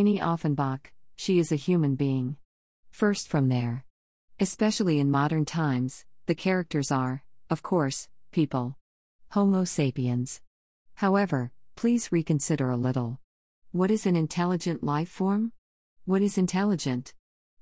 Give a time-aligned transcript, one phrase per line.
[0.00, 2.38] Nini Offenbach, she is a human being.
[2.90, 3.84] First from there.
[4.38, 8.78] Especially in modern times, the characters are, of course, people.
[9.32, 10.40] Homo sapiens.
[10.94, 13.18] However, please reconsider a little.
[13.72, 15.52] What is an intelligent life form?
[16.06, 17.12] What is intelligent?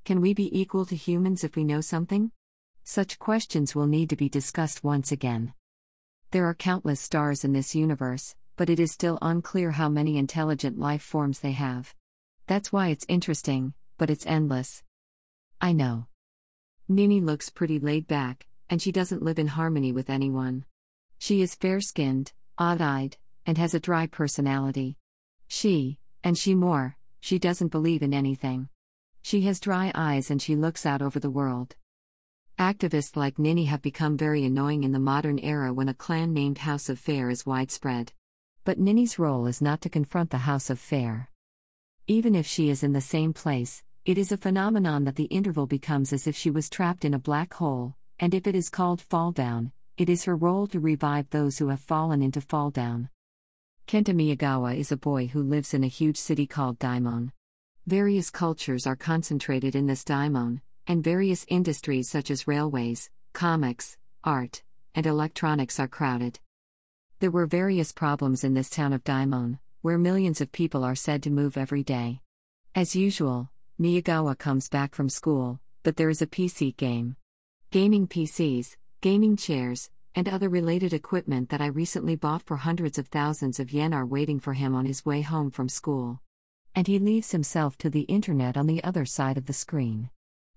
[0.05, 2.30] Can we be equal to humans if we know something?
[2.84, 5.55] Such questions will need to be discussed once again.
[6.30, 10.79] There are countless stars in this universe, but it is still unclear how many intelligent
[10.79, 11.97] life forms they have.
[12.48, 14.83] That's why it's interesting, but it's endless.
[15.61, 16.07] I know.
[16.88, 20.65] Nini looks pretty laid back, and she doesn't live in harmony with anyone.
[21.19, 24.97] She is fair skinned, odd eyed, and has a dry personality.
[25.47, 28.71] She, and she more, she doesn't believe in anything.
[29.21, 31.77] She has dry eyes and she looks out over the world.
[32.59, 36.59] Activists like Nini have become very annoying in the modern era when a clan named
[36.59, 38.13] House of Fair is widespread.
[38.65, 41.29] But Nini's role is not to confront the House of Fair.
[42.10, 45.66] Even if she is in the same place, it is a phenomenon that the interval
[45.66, 49.02] becomes as if she was trapped in a black hole, and if it is called
[49.02, 53.10] fall down, it is her role to revive those who have fallen into fall down.
[53.86, 57.30] Kenta Miyagawa is a boy who lives in a huge city called Daimon.
[57.86, 64.62] Various cultures are concentrated in this daimon, and various industries such as railways, comics, art,
[64.94, 66.41] and electronics are crowded.
[67.20, 71.22] There were various problems in this town of Daimon, where millions of people are said
[71.22, 72.21] to move every day.
[72.75, 73.50] As usual,
[73.81, 77.16] Miyagawa comes back from school, but there is a PC game.
[77.70, 83.06] Gaming PCs, gaming chairs, and other related equipment that I recently bought for hundreds of
[83.06, 86.20] thousands of yen are waiting for him on his way home from school.
[86.75, 90.10] And he leaves himself to the internet on the other side of the screen.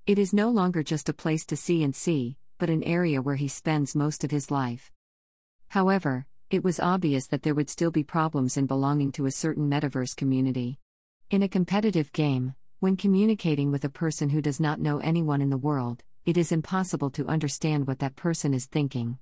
[0.07, 3.35] It is no longer just a place to see and see, but an area where
[3.35, 4.91] he spends most of his life.
[5.69, 9.69] However, it was obvious that there would still be problems in belonging to a certain
[9.69, 10.77] metaverse community.
[11.29, 15.49] In a competitive game, when communicating with a person who does not know anyone in
[15.49, 19.17] the world, it is impossible to understand what that person is thinking.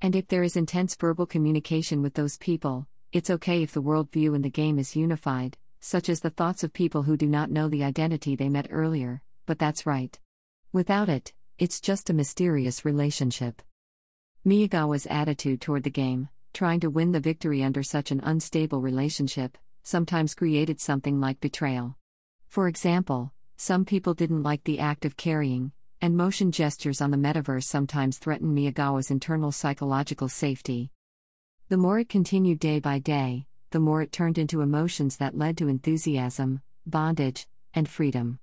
[0.00, 4.34] And if there is intense verbal communication with those people, it's okay if the worldview
[4.34, 7.68] in the game is unified, such as the thoughts of people who do not know
[7.68, 10.18] the identity they met earlier, but that's right.
[10.72, 13.60] Without it, it's just a mysterious relationship.
[14.46, 19.56] Miyagawa's attitude toward the game, trying to win the victory under such an unstable relationship,
[19.82, 21.96] sometimes created something like betrayal.
[22.48, 27.16] For example, some people didn't like the act of carrying, and motion gestures on the
[27.16, 30.90] metaverse sometimes threatened Miyagawa's internal psychological safety.
[31.68, 35.56] The more it continued day by day, the more it turned into emotions that led
[35.58, 38.38] to enthusiasm, bondage, and freedom.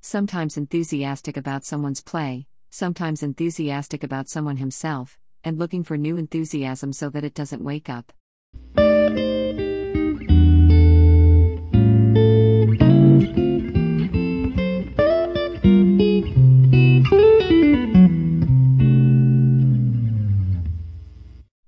[0.00, 6.92] Sometimes enthusiastic about someone's play, sometimes enthusiastic about someone himself, and looking for new enthusiasm
[6.92, 8.12] so that it doesn't wake up.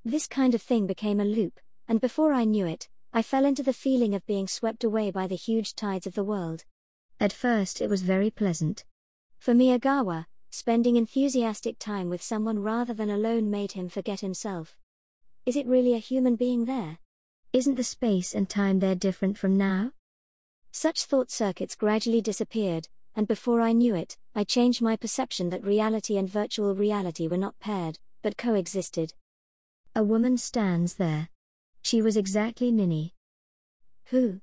[0.04, 3.62] This kind of thing became a loop, and before I knew it, I fell into
[3.62, 6.64] the feeling of being swept away by the huge tides of the world.
[7.20, 8.84] At first, it was very pleasant.
[9.38, 14.76] For Miyagawa, spending enthusiastic time with someone rather than alone made him forget himself.
[15.44, 16.98] Is it really a human being there?
[17.52, 19.92] Isn't the space and time there different from now?
[20.72, 25.64] Such thought circuits gradually disappeared, and before I knew it, I changed my perception that
[25.64, 29.12] reality and virtual reality were not paired, but coexisted.
[29.94, 31.28] A woman stands there.
[31.82, 33.14] She was exactly Nini.
[34.06, 34.40] Who?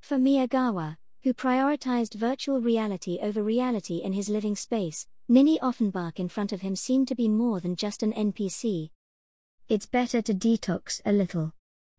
[0.00, 6.26] For Miyagawa, who prioritized virtual reality over reality in his living space, Nini Offenbach in
[6.30, 8.88] front of him seemed to be more than just an NPC.
[9.68, 11.52] It's better to detox a little.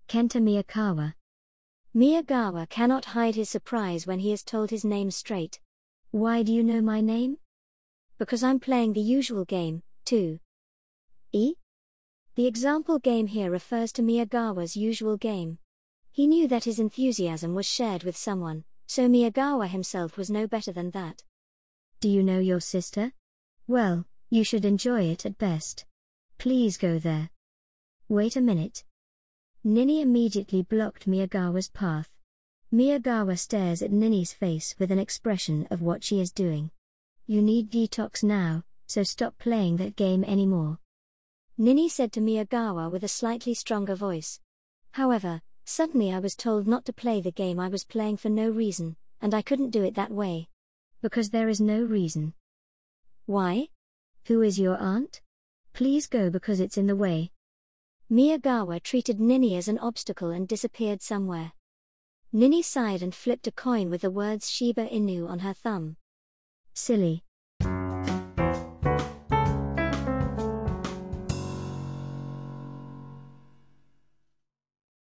[0.08, 1.14] Kenta Miyagawa.
[1.96, 5.60] Miyagawa cannot hide his surprise when he is told his name straight.
[6.10, 7.38] Why do you know my name?
[8.18, 10.40] Because I'm playing the usual game, too.
[11.32, 11.54] E?
[12.34, 15.60] The example game here refers to Miyagawa's usual game.
[16.12, 20.72] He knew that his enthusiasm was shared with someone, so Miyagawa himself was no better
[20.72, 21.22] than that.
[22.00, 23.14] Do you know your sister?
[23.70, 25.86] Well, you should enjoy it at best.
[26.40, 27.30] Please go there.
[28.08, 28.84] Wait a minute.
[29.64, 32.10] Nini immediately blocked Miyagawa's path.
[32.74, 36.72] Miyagawa stares at Nini's face with an expression of what she is doing.
[37.28, 40.80] You need detox now, so stop playing that game anymore.
[41.56, 44.40] Nini said to Miyagawa with a slightly stronger voice.
[44.94, 48.50] However, suddenly I was told not to play the game I was playing for no
[48.50, 50.48] reason, and I couldn't do it that way.
[51.04, 52.34] Because there is no reason.
[53.30, 53.68] Why?
[54.26, 55.22] Who is your aunt?
[55.72, 57.30] Please go because it's in the way.
[58.12, 61.52] Miyagawa treated Nini as an obstacle and disappeared somewhere.
[62.34, 65.98] Nini sighed and flipped a coin with the words Shiba Inu on her thumb.
[66.74, 67.24] Silly.